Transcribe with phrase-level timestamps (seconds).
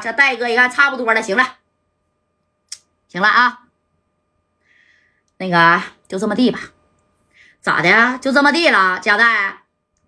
[0.00, 1.44] 这戴哥一看差不多了，行了，
[3.08, 3.66] 行了啊，
[5.38, 6.58] 那个就这么地吧，
[7.60, 8.18] 咋的？
[8.18, 9.62] 就这么地了，贾代，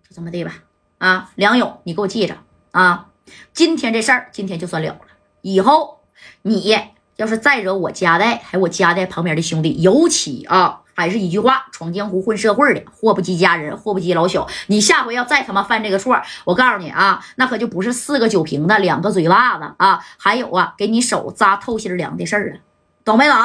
[0.07, 0.55] 就这么地吧。
[0.97, 2.37] 啊，梁勇，你给我记着
[2.71, 3.09] 啊，
[3.53, 4.99] 今天这事儿今天就算了了，
[5.41, 6.01] 以后
[6.41, 6.77] 你
[7.15, 10.82] 要是再惹我家代，还有我家代旁边的兄弟，尤其啊。
[10.93, 14.47] 还是一句话，闯江湖混社会的，祸不及家人，祸不及老小。
[14.67, 22.55] 你下回要再他妈犯这个错，我告诉你啊，那可就不是四个酒瓶子，两个嘴巴子啊，还有啊，给你手扎透心凉的事儿啊，
[23.03, 23.37] 懂没懂？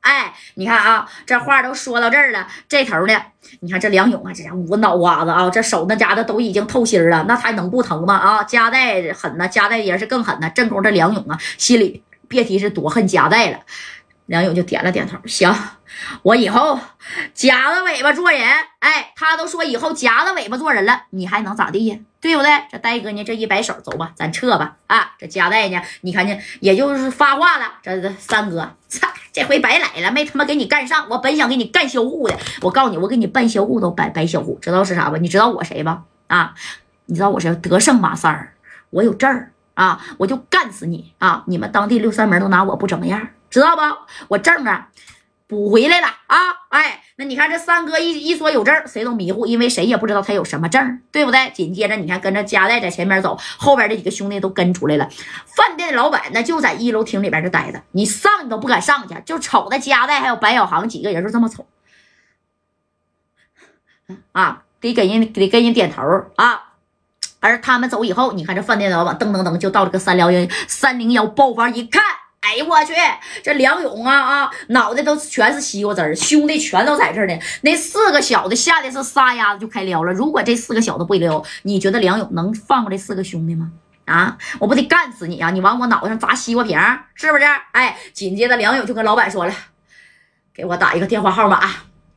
[0.00, 3.14] 哎，你看啊，这话都说到这儿了，这头呢，
[3.60, 8.16] 你看这梁勇啊，这家捂脑瓜子啊，这手那家的都已经透心了，那他能不疼吗？
[8.16, 10.48] 啊，夹带狠呢，夹带也是更狠呢。
[10.50, 13.58] 正宫这梁勇啊，心里别提是多恨夹带了。
[14.30, 15.52] 梁勇就点了点头，行，
[16.22, 16.78] 我以后
[17.34, 18.40] 夹着尾巴做人。
[18.78, 21.98] 哎，他都说以后夹着尾巴做人了，你还能咋地呀？
[22.20, 22.48] 对不对？
[22.70, 24.76] 这戴哥呢，这一摆手，走吧，咱撤吧。
[24.86, 27.72] 啊，这夹带呢，你看见，也就是发话了。
[27.82, 31.08] 这这三哥， 操，这回白来了，没他妈给你干上。
[31.10, 35.18] 我本想给你干销户的，我告诉你，我给你办销户都白白销户，知道是啥吧？
[35.18, 36.04] 你知道我谁吧？
[36.28, 36.54] 啊，
[37.06, 38.54] 你知道我是德胜马三儿，
[38.90, 41.42] 我有证儿啊，我就干死你啊！
[41.48, 43.20] 你们当地六扇门都拿我不怎么样。
[43.50, 43.82] 知道不？
[44.28, 44.88] 我证啊，
[45.46, 46.38] 补回来了啊！
[46.68, 51.50] 哎，那你看这三哥一一说有证，谁都迷糊，因为谁也不知道他有什么证，对不对？
[51.50, 55.08] 紧接着你看跟着加代在前面走，后边这几个兄弟都跟出来了。
[55.46, 61.66] 饭店的老板那就在一楼厅里边这待着，你上你都不敢上去，就瞅着加代还有白小航几个人就这么瞅，
[64.30, 66.02] 啊，得给人得给人点头
[66.36, 66.68] 啊。
[67.40, 72.02] 而他们走以后，你看这饭店的老板噔噔噔就到这个三零幺三零幺包房一看。
[72.40, 72.94] 哎呦我去！
[73.42, 77.38] 这梁勇啊啊，脑袋都全是西瓜汁儿，兄弟全都在这儿呢。
[77.60, 80.12] 那四个小子吓得是撒丫子就开撩了。
[80.12, 83.70] 如果这四个小子不撩，你觉得梁勇能放过这四个兄弟吗？
[84.06, 85.50] 啊，我不得干死你啊！
[85.50, 86.76] 你往我脑袋上砸西瓜瓶，
[87.14, 87.44] 是不是？
[87.72, 89.54] 哎，紧接着梁勇就跟老板说了
[90.52, 91.60] ：“给我打一个电话号码，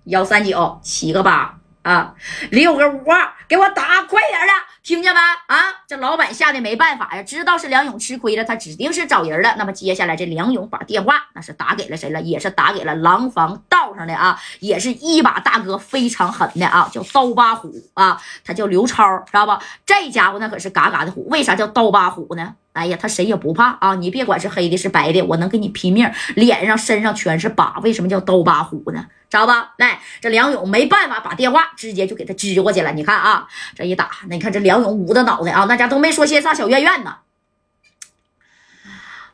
[0.05, 2.15] 幺三九七个八啊，
[2.49, 3.05] 六个五，
[3.47, 5.63] 给我打快点的。”听见没啊？
[5.87, 9.55] 这老板吓得没办法呀，知道是梁勇吃亏了，他指定是找人了。
[9.57, 12.21] 那么接下来这梁勇把电话那是打给了谁了？
[12.21, 19.57] 也是打给了廊坊道上的啊，也是一把大哥，非常狠的啊，叫刀疤虎啊，他叫刘超，知道吧？
[19.85, 21.29] 这家伙那可是嘎嘎的虎。
[21.29, 22.55] 为啥叫刀疤虎呢？
[22.73, 23.95] 哎呀，他谁也不怕啊！
[23.95, 27.79] 你别管是黑的，是白的，我能跟你拼命，脸上身上全是疤。
[27.83, 29.05] 为什么叫刀疤虎呢？
[29.29, 29.73] 知道吧？
[29.77, 32.91] 来，这梁勇没办法，把电话直接就给他支过去了。
[32.91, 37.19] 你看啊，这一打，那你看这梁梁勇捂着脑袋啊，那家都没说先上小院院呢。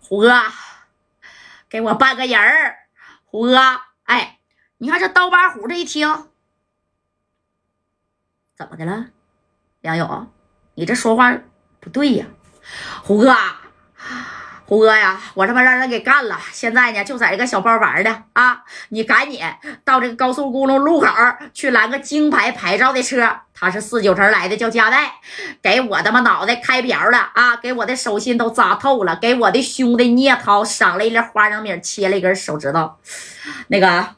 [0.02, 0.42] 虎哥，
[1.70, 2.80] 给我半个人儿。
[3.24, 3.58] 虎哥，
[4.04, 4.40] 哎，
[4.80, 6.28] 你看这刀疤虎这一听，
[8.54, 9.06] 怎么的了？
[9.80, 10.30] 梁勇，
[10.76, 11.40] 你这说话
[11.80, 12.26] 不对呀，
[13.02, 13.34] 虎哥。
[14.70, 16.40] 胡哥呀，我他妈让人给干了！
[16.52, 19.42] 现在呢，就在这个小包房的啊，你赶紧
[19.84, 21.08] 到这个高速公路路口
[21.56, 25.14] 去拦个京牌牌照的车，他是四九城来的，叫加代，
[25.60, 27.56] 给我他妈脑袋开瓢了啊！
[27.56, 32.94] 给我的手心都扎透了，给我的兄弟聂涛赏了一粒花生米，切了一根手指头。
[33.70, 34.10] 那个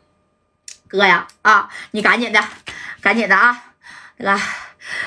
[0.89, 2.43] 哥呀，啊，你赶紧的，
[2.99, 3.57] 赶紧的啊，
[4.17, 4.41] 那个。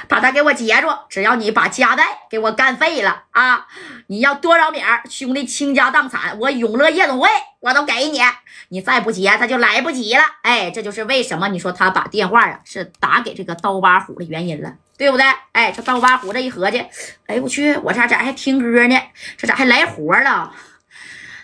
[0.09, 0.89] 把他给我截住！
[1.09, 3.67] 只要你把家带给我干废了啊！
[4.07, 7.29] 你要多少米儿兄弟倾家荡产，我永乐夜总会
[7.61, 8.21] 我都给你。
[8.69, 10.23] 你再不截，他就来不及了。
[10.43, 15.27] 哎，这就是为什么你说他把电话呀是打给这个刀疤虎的原因了，对不对？
[15.53, 16.85] 哎，这刀疤虎这一合计，
[17.27, 19.01] 哎我去，我这咋还听歌呢？
[19.37, 20.53] 这咋还来活了？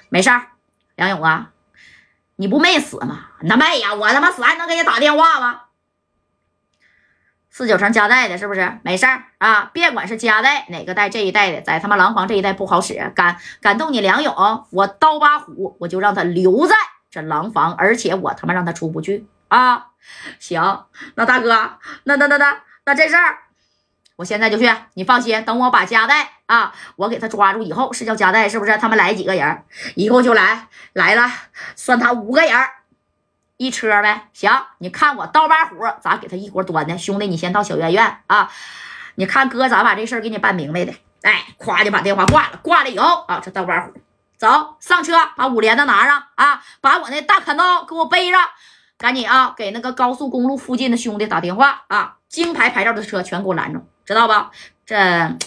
[0.09, 0.47] 没事儿，
[0.97, 1.51] 梁勇啊，
[2.37, 3.27] 你不没死吗？
[3.43, 5.63] 那没呀，我他妈死还能给你打电话吗？
[7.61, 8.79] 四九城加代的，是不是？
[8.81, 14.35] 没事儿啊，别管是加代哪个代，这一代的在他妈廊坊这一带不好使，敢敢动你梁勇，
[14.71, 16.75] 我刀疤虎我就让他留在
[17.11, 19.89] 这廊坊，而且我他妈让他出不去啊！
[20.39, 21.51] 行，那大哥，
[22.05, 23.41] 那那那那那这事儿，
[24.17, 28.79] 我现在就去，你放心，等我把加代啊，我给他抓住以后，是叫加代是不是？
[28.79, 29.65] 他们来几个人？
[29.97, 31.31] 一共就来来了，
[31.77, 32.51] 算他五个人。
[33.61, 36.97] 一车呗，行，你看我刀疤虎咋给他一锅端的？
[36.97, 38.51] 兄弟，你先到小院院啊，
[39.17, 40.95] 你看哥咋把这事儿给你办明白的？
[41.21, 43.93] 哎，咵就把电话挂了，挂了以后啊，这刀疤虎
[44.39, 48.41] 走上车，把五连的拿上啊，把我那大砍刀给我背上，
[48.97, 54.53] 赶紧啊，给那个高速公路附近的兄弟打电话啊，京牌牌照的车全给我拦住，知道吧？
[54.91, 54.97] 这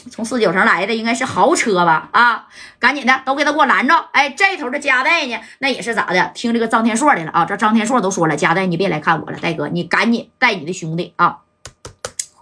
[0.10, 2.08] 从四九城来的应该是豪车吧？
[2.14, 2.48] 啊，
[2.80, 3.94] 赶紧的，都给他给我拦着！
[4.14, 6.32] 哎，这头的加代呢，那也是咋的？
[6.34, 7.44] 听这个张天硕的了啊！
[7.44, 11.40] 这张天硕都说了，加代你别来看我了，戴哥，你赶紧带你的兄弟啊，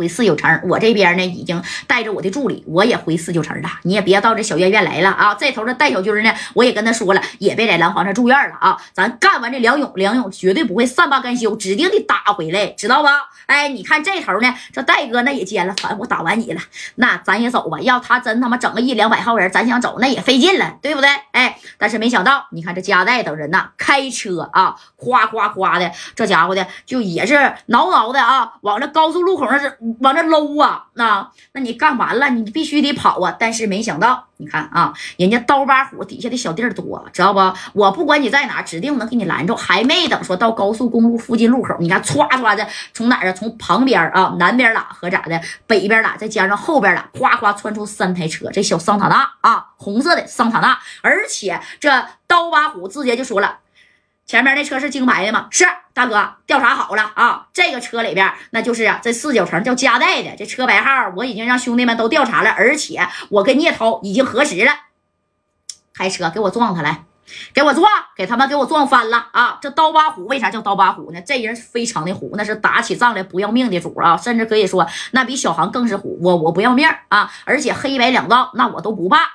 [0.01, 0.59] 回四九城。
[0.67, 3.69] 我这边呢，已经带着我的助理，我也回四九城了。
[3.83, 5.35] 你也别到这小院院来了啊！
[5.39, 8.75] 这头的戴小军呢，我也跟他说了，也别在蓝皇上住院了啊！
[8.93, 13.11] 咱干完这梁勇，梁勇绝对不会善罢甘休，指定得打回来，知道吧？
[13.45, 16.61] 哎，你看这头呢，这戴哥那也奸了，反正我打完你了，
[16.95, 17.79] 那咱也走吧。
[17.81, 21.09] 要他真他妈整个一两百号人，咱想走那也费劲了，对不对？
[21.33, 33.35] 哎，但是没想到，你看这加代等人呐，开车啊，夸夸夸的，这家伙的就也是挠挠的啊，往这高速路口那是往这搂啊，那那你干完了，你必须得跑啊。
[33.39, 37.39] 但是没想到，你看啊，人家刀疤虎底下的小弟儿多，知道不？
[37.73, 39.55] 我不管你在哪，指定能给你拦住。
[39.55, 43.33] 还没等说到高速公路附近路口，你看歘歘的从哪儿啊？
[43.33, 45.39] 从旁边啊，南边啦和咋的？
[45.67, 48.49] 北边啦，再加上后边啦，夸夸窜出三台车。
[48.51, 51.89] 这小桑塔纳啊，红色的桑塔纳，而且这
[52.25, 53.59] 刀疤虎直接就说了。
[54.31, 55.49] 前面那车是京牌的吗？
[55.51, 57.47] 是，大哥，调查好了啊。
[57.51, 64.71] 这个车里边，那就是啊，这四九城叫加代的，这车牌号我已经让兄弟们都调查了，而且我跟聂涛已经核实了。
[65.93, 67.03] 开车给我撞他来，
[67.53, 69.59] 给我撞，给他们给我撞翻了啊！
[69.61, 71.19] 这刀疤虎为啥叫刀疤虎呢？
[71.19, 76.17] 这人非常的虎，那是打起仗来不要命的主啊，甚至可以说那比小航更是虎。
[76.21, 79.33] 我我不要命啊，而且黑白两道那我都不怕。